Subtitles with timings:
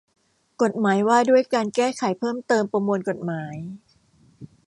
[0.61, 3.55] กฎหมายว่าด้วยการแก้ไขเพิ่มเติมประมวลกฎหมาย